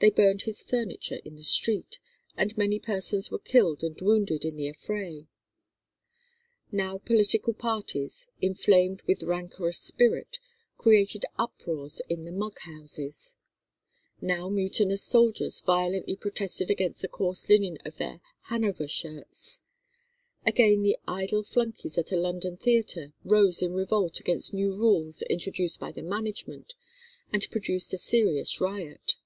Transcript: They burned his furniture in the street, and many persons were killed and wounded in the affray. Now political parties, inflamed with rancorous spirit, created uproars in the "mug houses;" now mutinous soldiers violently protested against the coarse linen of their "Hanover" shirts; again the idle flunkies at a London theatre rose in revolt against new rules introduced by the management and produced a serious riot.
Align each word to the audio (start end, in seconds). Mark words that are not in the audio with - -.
They 0.00 0.10
burned 0.10 0.42
his 0.42 0.62
furniture 0.62 1.18
in 1.24 1.34
the 1.34 1.42
street, 1.42 1.98
and 2.36 2.56
many 2.56 2.78
persons 2.78 3.32
were 3.32 3.38
killed 3.40 3.82
and 3.82 4.00
wounded 4.00 4.44
in 4.44 4.54
the 4.54 4.68
affray. 4.68 5.26
Now 6.70 6.98
political 6.98 7.52
parties, 7.52 8.28
inflamed 8.40 9.02
with 9.08 9.24
rancorous 9.24 9.80
spirit, 9.80 10.38
created 10.76 11.24
uproars 11.36 12.00
in 12.08 12.22
the 12.24 12.30
"mug 12.30 12.60
houses;" 12.60 13.34
now 14.20 14.48
mutinous 14.48 15.02
soldiers 15.02 15.58
violently 15.62 16.14
protested 16.14 16.70
against 16.70 17.02
the 17.02 17.08
coarse 17.08 17.48
linen 17.48 17.76
of 17.84 17.96
their 17.96 18.20
"Hanover" 18.42 18.86
shirts; 18.86 19.62
again 20.46 20.84
the 20.84 20.96
idle 21.08 21.42
flunkies 21.42 21.98
at 21.98 22.12
a 22.12 22.16
London 22.16 22.56
theatre 22.56 23.14
rose 23.24 23.62
in 23.62 23.74
revolt 23.74 24.20
against 24.20 24.54
new 24.54 24.72
rules 24.72 25.22
introduced 25.22 25.80
by 25.80 25.90
the 25.90 26.02
management 26.02 26.74
and 27.32 27.50
produced 27.50 27.92
a 27.92 27.98
serious 27.98 28.60
riot. 28.60 29.16